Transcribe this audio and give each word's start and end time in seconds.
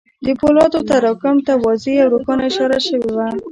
د 0.25 0.27
پولادو 0.39 0.79
تراکم 0.89 1.35
ته 1.45 1.53
واضح 1.63 1.95
او 2.03 2.11
روښانه 2.13 2.43
اشاره 2.49 2.79
شوې 2.87 3.09
وه 3.15 3.27